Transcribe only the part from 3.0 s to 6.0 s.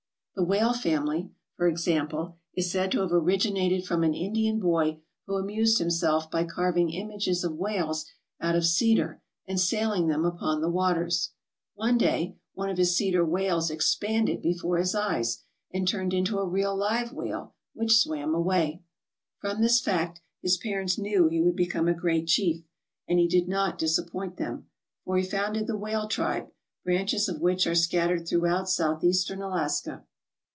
have originated from an Indian boy who amused